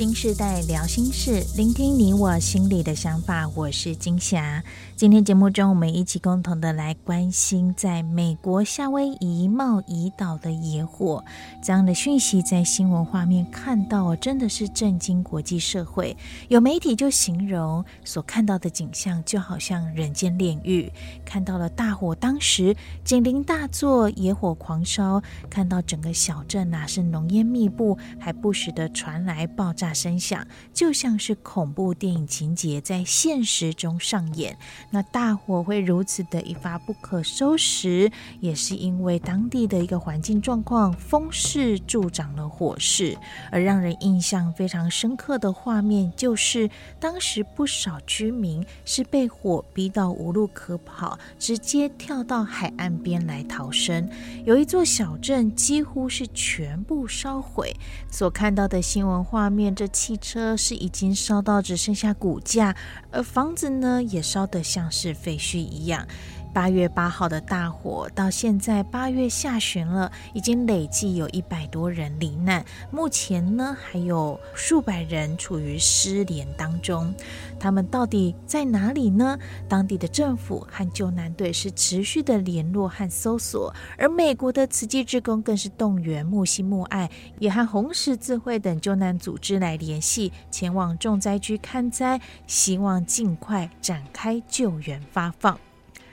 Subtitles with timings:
[0.00, 3.46] 新世代聊心事，聆听你我心里的想法。
[3.54, 4.64] 我是金霞。
[4.96, 11.22] 今天节目中，我们一起共同的来关心在美国夏威夷茂宜岛的野火
[11.62, 16.16] 这样的讯息，在新闻画面看到，真的是震惊国际社会。
[16.48, 20.90] 有媒体就形容所看到的景象，就好像人间炼狱。
[21.26, 22.74] 看到了大火，当时
[23.04, 34.56] 警铃大作，野火狂烧，看到整个小镇呐、啊、是浓烟密布，还不时的传来爆炸声响，就像是恐怖电影情节在现实中上演。
[34.90, 38.10] 那大火会如此的一发不可收拾，
[38.40, 43.16] 也是因为当地的一个环境状况，风势助长了火势。
[43.50, 46.68] 而让人印象非常深刻的画面，就是
[46.98, 54.08] 当时不少居民是被火逼到无路可跑，直接跳到海岸边来逃生。
[54.44, 57.74] 有一座小镇几乎是全部烧毁，
[58.10, 62.76] 所看到的新闻画面，这汽车是已经烧到只剩下骨架，
[63.10, 66.06] 而房子呢也烧得像是废墟一样。
[66.52, 77.14] 八月八号的大火到现在八月下旬了，已经累计有一百多人罹难，目前呢还有数百人处于失联当中。
[77.58, 79.38] 他们到底在哪里呢？
[79.68, 95.58] 当地的政府和救难队是持续的联络和搜索，而美国的慈济志工更是动员木西木爱，也和红十字会等救难组织来联系，前往重灾区看灾，希望尽快展开救援发放。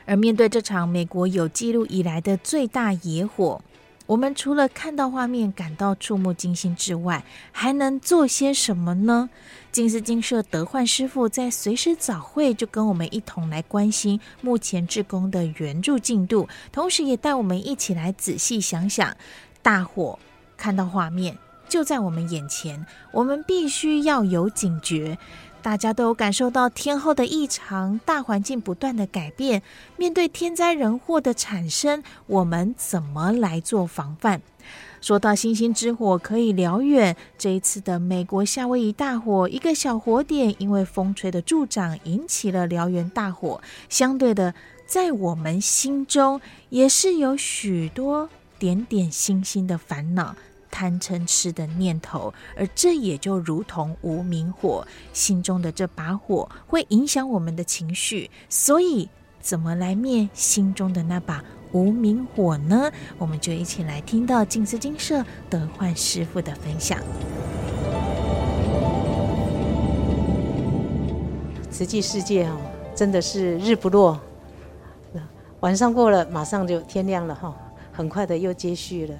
[0.07, 3.61] 而面对这场美国有记录以来的最大野火，
[4.05, 9.29] 我们除了看到画面感到触目惊心之外，还能做些什么呢？
[9.69, 19.15] 静思精舍德焕师傅在随时早会就跟我们一同来关心目前志工的援助进度，同时也带我们一起来仔细想想，
[19.61, 20.17] 大火
[20.55, 25.17] 看到画面就在我们眼前，我们必须要有警觉。
[25.67, 29.61] 大家都有感受到天候的异常，大环境不断的改变。
[29.97, 34.39] 面对天灾人祸的产生，我们怎么来做防范？
[35.01, 43.59] 说到星星之火可以燎原，这一次的美国夏威夷大火，一个小火点因为风吹的助长，引起了燎原大火。
[43.89, 46.39] 相对的，在我们心中
[46.69, 50.33] 也是有许多点点星星的烦恼。
[50.69, 58.29] 贪嗔痴的念头，而这也就如同无明火，心中的这把火会影响我们的情绪。
[58.49, 62.91] 所以，怎么来灭心中的那把无明火呢？
[63.17, 66.99] 我们就一起来听到静思金舍德焕师傅的分享。
[71.71, 72.57] 实际世界哦，
[72.95, 74.19] 真的是日不落，
[75.59, 77.55] 晚上过了，马上就天亮了哈，
[77.91, 79.15] 很快的又接续了。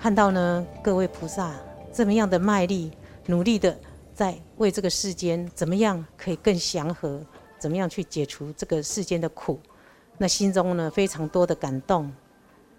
[0.00, 1.54] 看到呢，各位菩萨
[1.92, 2.90] 这么样的卖力、
[3.26, 3.78] 努力的
[4.14, 7.20] 在为这个世间怎么样可以更祥和，
[7.58, 9.60] 怎么样去解除这个世间的苦，
[10.16, 12.10] 那心中呢非常多的感动，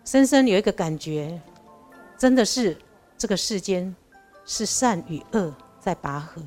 [0.03, 1.39] 深深有一个感觉，
[2.17, 2.75] 真的是
[3.19, 3.95] 这个世间
[4.43, 6.41] 是善与恶在拔河。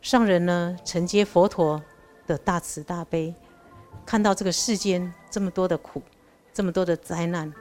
[0.00, 1.80] 上人呢承接佛陀
[2.26, 3.34] 的大慈大悲，
[4.06, 6.00] 看到这个世间这么多的苦，
[6.50, 7.52] 这么多的灾难，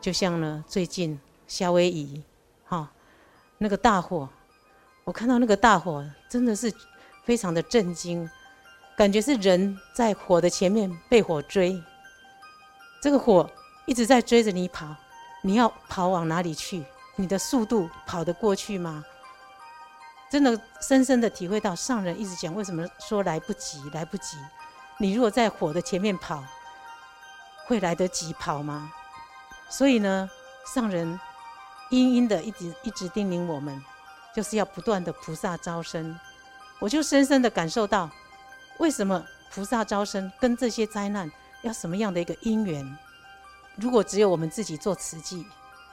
[0.00, 1.16] 就像呢最近。
[1.50, 2.22] 夏威夷，
[2.64, 2.88] 哈，
[3.58, 4.28] 那个大火，
[5.02, 6.72] 我看到那个大火，真的是
[7.24, 8.30] 非常的震惊，
[8.96, 11.82] 感觉是人在火的前面被火追，
[13.02, 13.50] 这个火
[13.84, 14.94] 一直在追着你跑，
[15.42, 16.84] 你要跑往哪里去？
[17.16, 19.04] 你的速度跑得过去吗？
[20.30, 24.36] 真的深深的体会到上人一直讲，为什么说来不及，来不及？
[24.98, 26.44] 你如果在火的前面跑，
[27.66, 28.92] 会来得及跑吗？
[29.68, 30.30] 所以呢，
[30.72, 31.18] 上人。
[31.90, 33.82] 阴阴的一直一直叮咛我们，
[34.34, 36.18] 就是要不断的菩萨招生。
[36.78, 38.08] 我就深深的感受到，
[38.78, 41.30] 为什么菩萨招生跟这些灾难
[41.62, 42.96] 要什么样的一个因缘？
[43.76, 45.44] 如果只有我们自己做慈济，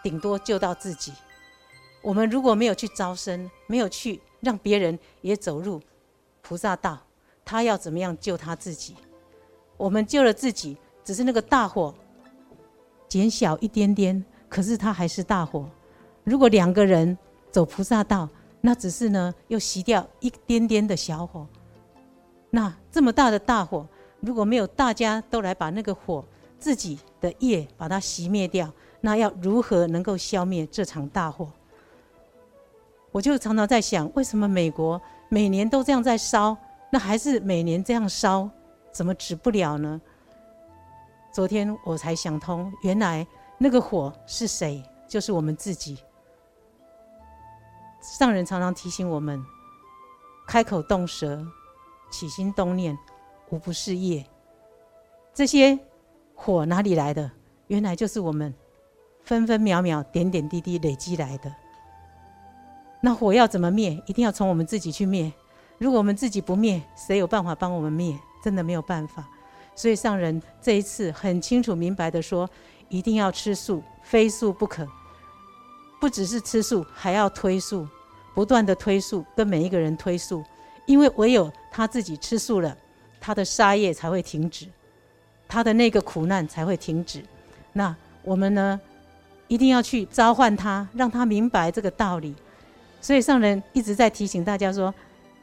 [0.03, 1.13] 顶多救到自己。
[2.01, 5.81] 我们如果没有去招生，没有去让别人也走入
[6.41, 6.99] 菩萨道，
[7.43, 8.95] 他要怎么样救他自己？
[9.75, 11.93] 我们救了自己，只是那个大火
[13.09, 15.69] 减小一点点，可是它还是大火。
[16.27, 17.17] 如果两个人
[17.49, 18.27] 走菩萨道，
[18.59, 21.47] 那只是呢，又熄掉一点点的小火。
[22.49, 23.87] 那这么大的大火，
[24.19, 26.21] 如果没有大家都来把那个火
[26.59, 28.69] 自己的业把它熄灭掉，
[28.99, 31.49] 那要如何能够消灭这场大火？
[33.13, 36.57] 我就常常在想，为什么美国每年都这样在烧，
[36.91, 38.49] 那还是每年这样烧，
[38.91, 40.01] 怎么止不了呢？
[41.31, 43.25] 昨天我才想通，原来
[43.57, 44.83] 那个火是谁？
[45.07, 45.97] 就是我们自己。
[48.07, 49.45] 上人常常提醒我们，
[50.47, 51.45] 开口动舌、
[52.09, 52.97] 起心动念，
[53.49, 54.25] 无不是业。
[55.33, 55.77] 这些
[56.33, 57.29] 火哪里来的？
[57.67, 58.51] 原来就是我们
[59.23, 61.53] 分分秒秒、点点滴滴累积来的。
[63.01, 64.01] 那火要怎么灭？
[64.07, 65.31] 一定要从我们自己去灭。
[65.77, 68.17] 如果我们自己不灭，谁有办法帮我们灭？
[68.41, 69.27] 真的没有办法。
[69.75, 72.49] 所以上人这一次很清楚明白的说，
[72.87, 74.87] 一定要吃素，非素不可。
[75.99, 77.87] 不只是吃素，还要推素，
[78.37, 80.43] 不断的推素，跟每一个人推素，
[80.85, 82.77] 因为唯有他自己吃素了，
[83.19, 84.67] 他的杀业才会停止，
[85.47, 87.23] 他的那个苦难才会停止。
[87.73, 88.79] 那我们呢，
[89.47, 92.35] 一定要去召唤他，让他明白这个道理。
[93.01, 94.93] 所以上人一直在提醒大家说，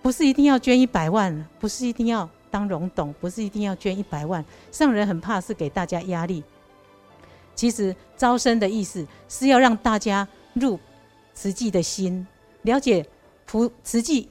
[0.00, 4.44] 不是一定要捐一百万，不是一定要当荣董，不是一定要捐一百万。
[4.70, 6.44] 上人很怕是给大家压力。
[7.56, 10.28] 其实招生的意思是要让大家。
[10.52, 10.78] 入
[11.34, 12.24] 慈济的心，
[12.64, 13.06] 了解
[13.46, 14.28] 菩慈济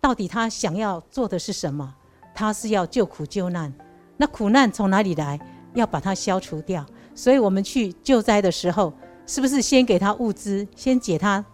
[0.00, 1.94] 到底他想要做的是什么？
[2.34, 3.72] 他是要救苦救难。
[4.16, 5.40] 那苦难从哪里来？
[5.74, 6.84] 要把它消除掉。
[7.14, 8.92] 所以我们去救灾的时候，
[9.26, 11.44] 是不是先给他物资，先解他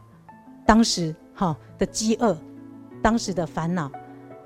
[0.67, 2.37] 当时哈的饥饿，
[3.03, 3.91] 当时的烦恼？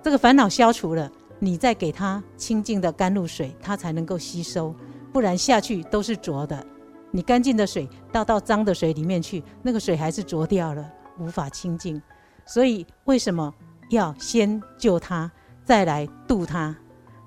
[0.03, 4.75] 这个烦恼消除了，你再给他清净的甘露水，他才能够吸收。
[5.13, 6.67] 不然下去都是浊的。
[7.11, 12.01] 你干净的水倒到脏的水里面去，那个水还是浊掉了，无法清净。
[12.45, 13.53] 所以为什么
[13.91, 15.31] 要先救他，
[15.65, 16.77] 再来度他？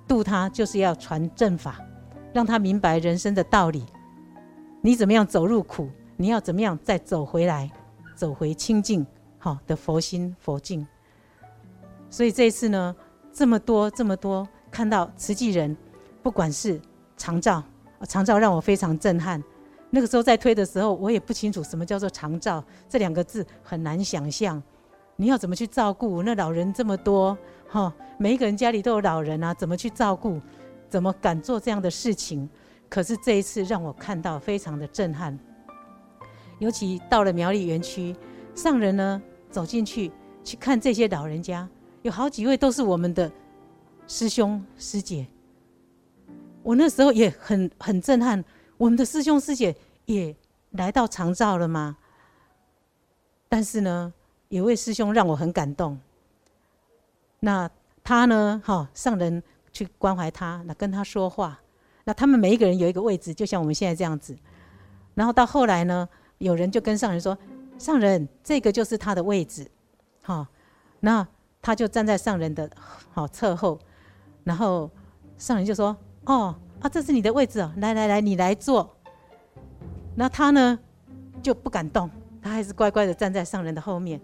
[0.08, 1.80] 度他就是要传正法，
[2.34, 3.86] 让他明白人生的道理。
[4.82, 7.70] 你怎么样走入苦，你要怎么样再走回来，
[8.16, 9.06] 走回清净
[9.38, 10.88] 好的佛心佛境。
[12.10, 12.96] 所以这一次呢，
[13.32, 15.78] 这么多这么多看到慈济人，
[16.24, 16.82] 不管是
[17.18, 17.64] 长照，
[18.08, 19.44] 长照让我非常震撼。
[19.90, 24.62] 那个时候在推的时候，我也不清楚什么叫做长照这两个字，很难想象。
[25.16, 27.38] 你要怎么去照顾那老人这么多？
[27.68, 30.40] 哈，每一个人家里都有老人啊，怎么去照顾？
[30.90, 32.48] 怎么敢做这样的事情？
[32.88, 35.38] 可是这一次让我看到非常的震撼。
[36.60, 38.16] 尤其到了苗栗园区，
[38.56, 40.12] 上人呢走进去
[40.44, 41.68] 去看这些老人家，
[42.02, 43.32] 有好几位都是我们的
[44.08, 45.28] 师兄师姐。
[46.64, 48.44] 我那时候也很很震撼。
[48.80, 50.34] 我们的师兄师姐也
[50.72, 51.98] 来到长照了吗？
[53.50, 54.14] 但是呢，
[54.48, 56.00] 有位师兄让我很感动。
[57.42, 57.70] 那
[58.02, 58.62] 他呢？
[58.64, 59.44] 哈，上人
[59.74, 61.60] 去关怀他，那跟他说话。
[62.06, 64.34] 那他们每一个人有一个位置，就像我们现在这样子。
[65.14, 67.38] 然后到后来呢，有人就跟上人说
[67.78, 69.70] ：“上人，这个就是他的位置。”
[70.24, 70.48] 哈，
[71.02, 71.28] 那
[71.62, 72.72] 他就站在上人的
[73.12, 73.78] 好侧后。
[74.46, 74.90] 然后
[75.38, 75.94] 上人就说
[76.24, 78.96] ：“哦。”啊，这是你的位置哦，来来来，你来坐。
[80.16, 80.80] 那他呢
[81.42, 82.10] 就不敢动，
[82.42, 84.20] 他还是乖乖的站在上人的后面，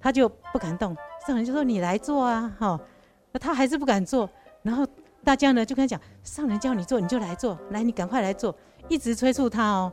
[0.00, 0.96] 他就不敢动。
[1.26, 2.80] 上人就说：“你来坐啊，哈。”
[3.32, 4.28] 那他还是不敢坐。
[4.62, 4.86] 然后
[5.24, 8.54] 大家呢就跟他讲：“上人叫你坐，你就来坐，来，你赶快来坐。”
[8.88, 9.92] 一直催促他哦，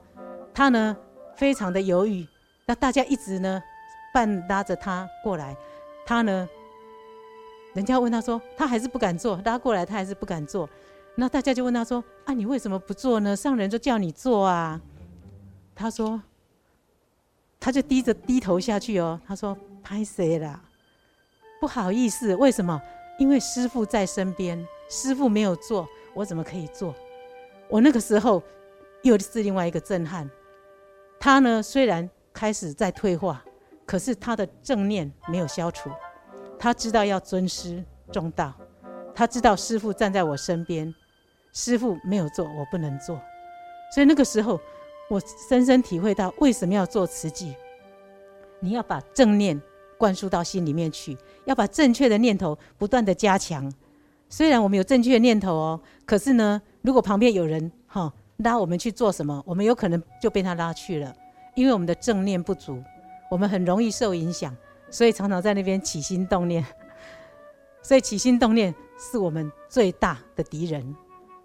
[0.54, 0.96] 他呢
[1.36, 2.28] 非常的犹豫。
[2.66, 3.62] 那大家一直呢
[4.14, 5.56] 半拉着他过来，
[6.06, 6.48] 他呢，
[7.74, 10.70] 人家问他说，他还是不敢坐，拉过来他还是不敢坐。
[11.16, 13.36] 那大家就问他说：“啊，你为什么不做呢？
[13.36, 14.82] 上人就叫你做啊。”
[15.76, 16.22] 他说
[17.60, 20.60] ：“他就低着低头下去哦。”他说：“拍谁啦？
[21.62, 22.82] 不好意思，为什么？
[23.20, 26.96] 因为师傅在身边，师傅没有做，我怎么可以做？”
[27.70, 28.42] 我那个时候
[29.04, 30.30] 又是另外一个震撼。
[31.20, 33.44] 他呢，虽然开始在退化，
[33.86, 35.92] 可是他的正念没有消除。
[36.58, 38.52] 他知道要尊师重道，
[39.14, 40.94] 他知道师傅站在我身边。
[41.54, 43.22] 师父没有做，我不能做，
[43.94, 44.60] 所以那个时候，
[45.08, 47.56] 我深深体会到为什么要做慈济。
[48.60, 49.62] 你要把正念
[49.98, 53.72] 灌输到心里面去，要把正确的念头不断的加强。
[54.30, 61.16] 虽然我们有正确的念头哦，可是呢，如果旁边有人哈拉我们去做什么，我们有可能就被他拉去了，
[61.54, 62.82] 因为我们的正念不足，
[63.30, 64.56] 我们很容易受影响，
[64.90, 66.66] 所以常常在那边起心动念。
[67.84, 70.96] 所以起心动念是我们最大的敌人。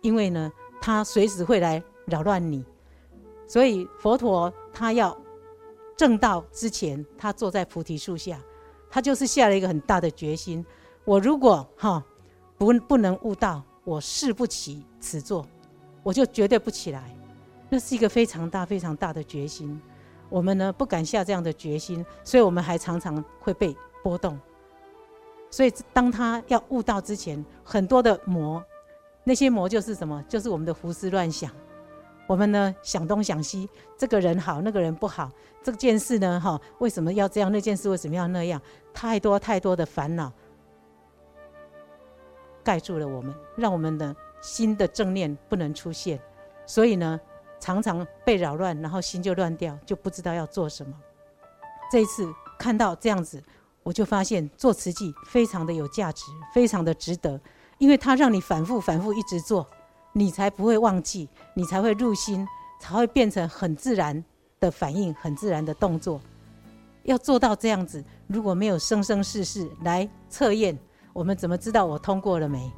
[0.00, 0.50] 因为呢，
[0.80, 2.64] 他随时会来扰乱你，
[3.46, 5.16] 所以佛陀他要
[5.96, 8.40] 证道之前，他坐在菩提树下，
[8.88, 10.64] 他就是下了一个很大的决心：
[11.04, 12.02] 我如果哈
[12.56, 15.46] 不不能悟道，我誓不起此座，
[16.02, 17.14] 我就绝对不起来。
[17.68, 19.80] 那是一个非常大、非常大的决心。
[20.30, 24.38] 我们呢不敢下这样的决心，所以我们还常常会被波动。
[25.50, 28.62] 所以当他要悟道之前，很多的魔。
[29.28, 30.24] 那些魔就是什么？
[30.26, 31.50] 就是我们的胡思乱想。
[32.26, 35.30] 我们呢想东想西，这个人好，那个人不好，
[35.62, 37.52] 这件事呢哈为什么要这样？
[37.52, 38.58] 那件事为什么要那样？
[38.94, 40.32] 太多太多的烦恼
[42.64, 46.18] 盖住了我们，让我们的心的正念不能出现，
[46.64, 47.20] 所以呢，
[47.60, 50.94] 常常被扰乱，然后心就乱掉，就不知道要做什么。
[51.92, 52.26] 这一次
[52.58, 53.42] 看到这样子，
[53.82, 57.38] 我就发现做慈济非常的有价值，非常的值得，
[57.78, 59.66] 因为它让你反复反复一直做，
[60.12, 62.46] 你才不会忘记，你才会入心，
[62.80, 64.22] 才会变成很自然
[64.60, 66.20] 的反应，很自然的动作。
[67.04, 70.78] 要做到这样子，如果没有生生世世来测验，
[71.12, 72.70] 我们怎么知道我通过了没？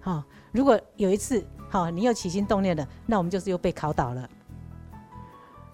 [0.00, 4.28] 好，如果有一次好，你又起心动念了，那我们就是又被考倒了。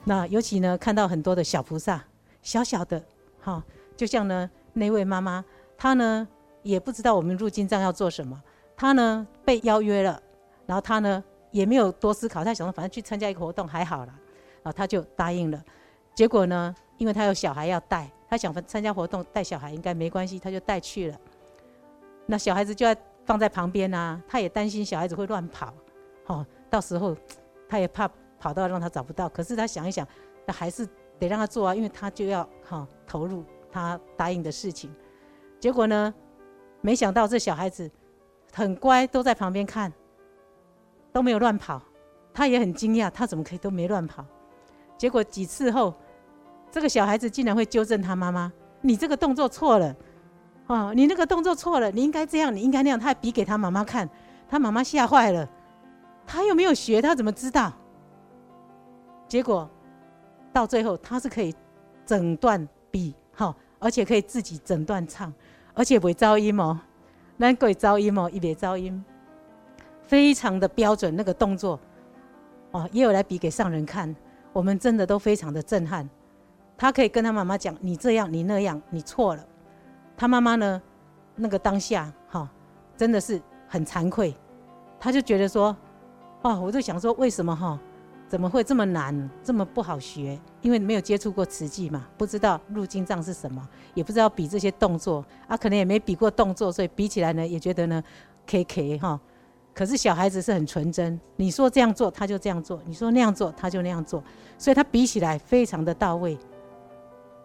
[0.02, 2.02] 那尤其呢，看到很多的小菩萨。
[2.42, 3.02] 小小的，
[3.40, 3.64] 哈，
[3.96, 5.42] 就像呢那位妈妈，
[5.78, 6.28] 她呢
[6.62, 8.38] 也不知道我们入经藏要做什么，
[8.76, 10.20] 他呢被邀约了，
[10.66, 14.14] 然后他呢也没有多思考，他想说反正去参加一个活动还好了，
[14.62, 15.62] 然后他就答应了。
[16.14, 21.18] 结果呢，因为他有小孩要带，他想参加活动带小孩应该没关系，他就带去了。
[22.26, 25.74] 那小孩子就要放在旁边啊，他也担心小孩子会乱跑，
[26.26, 27.16] 哦，到时候
[27.68, 29.28] 他也怕跑到让他找不到。
[29.28, 30.06] 可是他想一想，
[30.46, 30.88] 那还是。
[31.16, 34.92] 得让他做啊，因为他就要哈、投入他答应的事情。
[35.60, 36.12] 结果呢，
[36.80, 37.88] 没想到这小孩子
[38.54, 39.92] 很乖，都在旁边看，
[41.12, 41.82] 都没有乱跑。
[42.32, 44.24] 他也很惊讶，他怎么可以都没乱跑？
[44.96, 45.92] 结果几次后，
[46.70, 49.96] 这个小孩子竟然会纠正他妈妈：“你这个动作错了，
[50.68, 54.08] 哦，你那个动作错了，你应该这样，你应该那样。”他还比给他妈妈看，
[54.48, 55.48] 他妈妈吓坏了。
[56.26, 57.72] 他又没有学，他怎么知道？
[59.28, 59.68] 结果。
[60.52, 61.52] 到最后，他是可以
[62.06, 65.34] 整段比好，而且可以自己整段唱，
[65.74, 66.78] 而且不会噪音哦，
[67.36, 69.04] 那鬼噪音哦，一别噪音，
[70.02, 71.78] 非常的标准那个动作，
[72.70, 74.14] 哦，也有来比给上人看，
[74.52, 76.08] 我们真的都非常的震撼。
[76.76, 79.46] 他可以跟他妈妈讲：“你这样，你那样，你错了。”
[80.16, 80.82] 他妈妈呢，
[81.36, 82.48] 那个当下哈，
[82.96, 84.34] 真的是很惭愧，
[84.98, 85.76] 他就觉得说
[86.42, 87.78] ：“哦，我就想说，为什么哈？”
[88.26, 90.38] 怎么会这么难，这么不好学？
[90.60, 98.02] 因为没有接触过瓷器嘛，不知道入金藏是什么，也不知道比这些动作啊，可能也没比过动作，所以比起来呢，也觉得呢
[98.46, 99.20] ，K K 哈。
[99.72, 104.22] 可是小孩子是很纯真，你说这样做他就这样做，你说那样做他就那样做，
[104.56, 106.38] 所以他比起来非常的到位。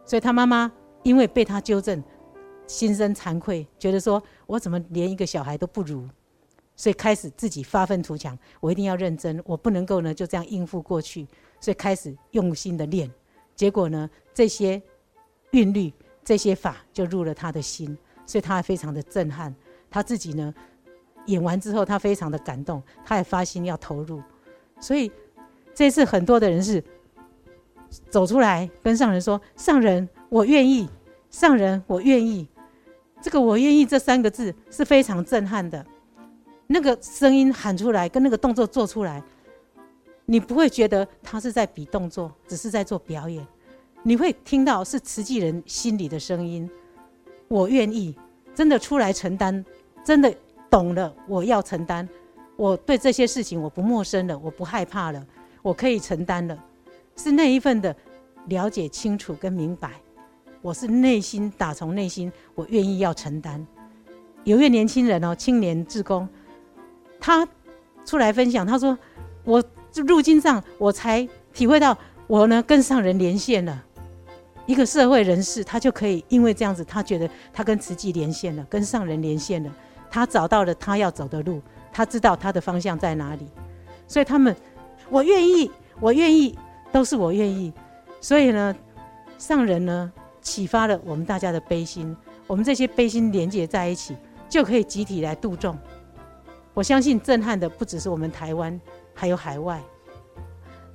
[0.06, 0.72] 所以他妈妈
[1.04, 2.04] 因为被他纠正，
[2.68, 6.08] 心生惭愧，觉得说我怎么连一个小孩都不如。
[6.80, 11.28] 所以开始自己发愤图强，我一定要认真，我不能够呢就这样应付过去。
[11.60, 13.12] 所以开始用心的练，
[13.54, 14.82] 结果呢这些
[15.52, 15.92] 韵律、
[16.24, 19.54] 这些法就入了他的心，所以他非常的震撼。
[19.92, 20.54] 他自己呢
[21.26, 24.24] 演完之后，他非常的感动，他也发心要投入。
[24.80, 25.12] 所以
[25.76, 26.82] 这次很多的人是
[28.10, 30.88] 走出来跟上人说：“上人，我愿意。”
[31.30, 32.48] 上人，我愿意。
[33.22, 35.86] 这个“我愿意”这三个字是非常震撼的。
[36.72, 39.24] 那个声音喊出来，跟那个动作做出来，
[40.28, 43.46] 你不会觉得他是在比动作，只是在做表演。
[44.04, 46.70] 你会听到是慈济人心里的声音。
[47.48, 48.16] 我愿意，
[48.54, 49.66] 真的出来承担，
[50.06, 50.32] 真的
[50.70, 52.08] 懂了，我要承担。
[52.56, 55.26] 我对这些事情我不陌生了，我不害怕了，
[55.64, 56.64] 我可以承担了。
[57.16, 57.94] 是那一份的
[58.46, 60.00] 了解清楚跟明白，
[60.62, 63.66] 我是内心打从内心，我愿意要承担。
[64.44, 66.30] 有一位年轻人哦，青年志工。
[67.20, 67.48] 他
[68.06, 68.98] 出来分享，他说
[69.44, 71.98] ：“我入经藏，我才体会到，
[72.28, 73.84] 我呢跟上人连线了。
[74.66, 79.72] 一个社会人士，他就可以因为这样子，他觉得他跟慈济连线了，跟上人连线了。
[80.12, 81.62] 他找到了他要走的路，
[81.92, 83.48] 他知道他的方向在哪里。
[84.08, 84.56] 所以他们，
[85.10, 86.58] 我愿意，我愿意，
[86.92, 87.74] 都是我愿意。
[88.22, 88.76] 所以呢，
[89.38, 90.12] 上人呢
[90.42, 92.16] 启发了我们大家的悲心，
[92.48, 94.16] 我们这些悲心连接在一起，
[94.48, 95.78] 就可以集体来度众。”
[96.80, 98.80] 我相信震撼的不只是我们台湾，
[99.14, 99.84] 还有海外。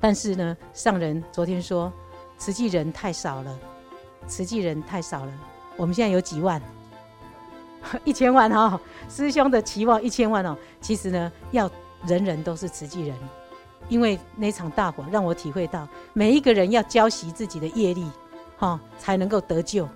[0.00, 1.92] 但是呢，上人昨天说，
[2.38, 3.58] 慈济人太少了，
[4.26, 5.32] 慈济人太少了。
[5.76, 6.58] 我们现在有几万？
[8.02, 10.56] 一千万哦，师兄的期望一千万哦。
[10.80, 11.70] 其实呢，要
[12.06, 13.14] 人人都是慈济人，
[13.90, 18.10] 因为那场大火让我体会到，每一个人要浇熄自己的业力，
[18.56, 19.86] 哈，才能够得救。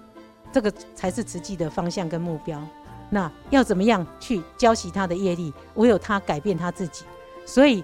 [0.52, 2.62] 这个才是慈济的方向跟目标。
[3.10, 5.52] 那要怎么样去浇熄他的业力？
[5.74, 7.04] 唯有他改变他自己。
[7.46, 7.82] 所以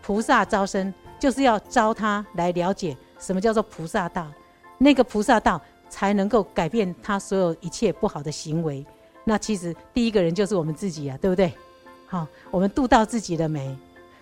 [0.00, 4.26] 菩萨招生就是要招他来了解什么叫做菩萨道，
[4.78, 5.60] 那个菩萨道
[5.90, 8.86] 才能够改变他所有一切不好的行为。
[9.24, 11.52] 那其实第一个人就是我们自己啊，对不对？
[12.06, 13.76] 好，我们度到自己了没？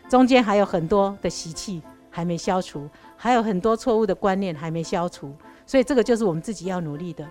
[0.08, 5.32] 中间还有很多的习气还没消除，还有很多错误的观念还没消除，
[5.64, 7.24] 所以这个就是我们自己要努力的。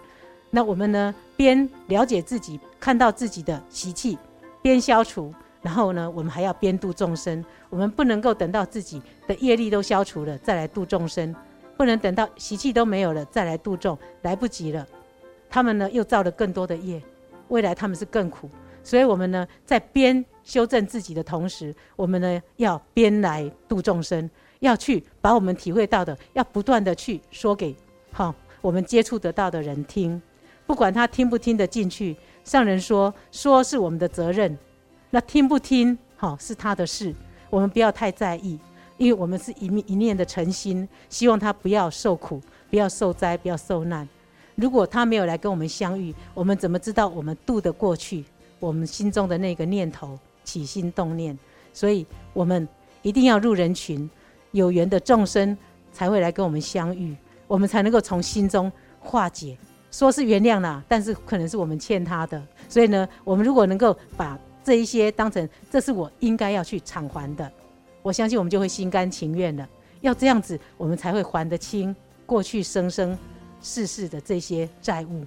[0.55, 1.13] 那我们呢？
[1.35, 4.17] 边了解自己，看到自己的习气，
[4.61, 7.43] 边消除，然后呢，我们还要边度众生。
[7.69, 11.35] 我们不能够等到自己的业力都消除了再来度众生，
[11.75, 14.87] 不能等到习气都没有了再来度众，来不及了。
[15.49, 17.03] 他们呢又造了更多的业，
[17.49, 18.49] 未来他们是更苦。
[18.81, 24.29] 所以，我们呢在边修正自己的同时，我们呢要边来度众生，
[24.61, 27.75] 要去把我们体会到的，要不断的去说给
[28.13, 30.21] 好我们接触得到的人听，
[30.65, 32.15] 不管他听不听得进去。
[32.43, 34.55] 上人说，说是我们的责任，
[35.09, 37.13] 那听不听好是他的事，
[37.49, 38.59] 我们不要太在意，
[38.97, 44.07] 因为我们是一一念的诚心，希望他不要受苦，不要受灾，不要受难。
[44.53, 48.23] 如果他没有来跟我们相遇，我们怎么知道我们度得过去？
[48.59, 51.37] 我们心中的那个念头起心动念，
[51.73, 52.67] 所以我们
[53.01, 54.09] 一定要入人群，
[54.51, 55.57] 有缘的众生
[55.91, 57.15] 才会来跟我们相遇，
[57.47, 59.57] 我们才能够从心中化解。
[59.95, 67.49] 说是原谅了，但是可能是我们欠他的，所以呢，我们如果能够把这一些当成这是我应该要去偿还的，
[68.01, 69.65] 我相信我们就会心甘情愿了。
[70.01, 73.17] 要这样子，我们才会还得清过去生生
[73.61, 75.25] 世世的这些债务。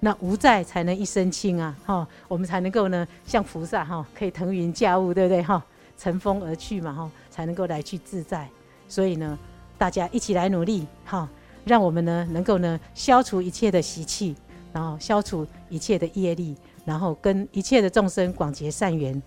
[0.00, 1.78] 那无债才能一身轻啊！
[1.86, 5.40] 哈，我们才能够呢，像菩萨哈，可以腾云驾雾，对不对？
[5.40, 5.64] 哈，
[5.96, 8.48] 乘风而去嘛，哈，才能够来去自在。
[8.88, 9.38] 所以呢，
[9.78, 11.28] 大家一起来努力，哈，
[11.64, 14.34] 让我们呢能够呢消除一切的习气，
[14.72, 19.20] 然后消除一切的业力，然后跟一切的众生广结善缘，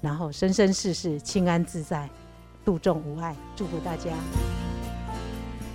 [0.00, 2.08] 然后生生世世清安自在，
[2.64, 3.36] 度众无碍。
[3.56, 4.67] 祝福大家。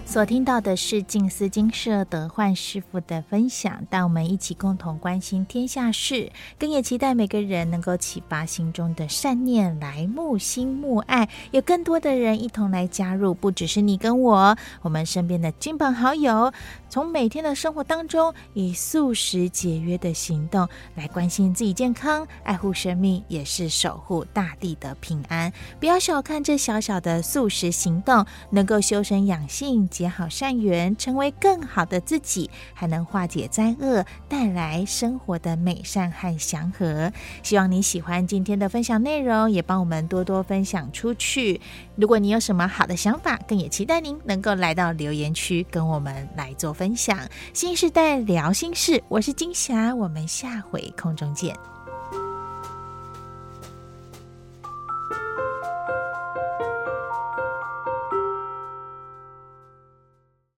[0.05, 16.53] 所听到的是静思金舍德焕师傅的分享，带我们一起共同关心天下事，更也期待每个人能够启发心中的善念，来沐心沐爱，有更多的人一同来加入，不只是你跟我，我们身边的亲朋好友，
[16.93, 25.51] 从每天的生活当中，以素食节约的行动来关心自己健康，爱护生命，也是守护大地的平安。
[25.79, 29.89] 不要小看这小小的素食行动，能够修身养性。
[29.89, 37.11] 结好善缘，成为更好的自己，还能化解灾厄，带来生活的美善和祥和。
[37.41, 41.59] 希望你喜欢今天的分享内容，也帮我们多多分享出去。
[41.95, 47.19] 如果你有什么好的想法，更也期待您能够来到留言区跟我们来做分享。
[47.53, 51.55] 新时代聊心事，我是金霞，我们下回空中见。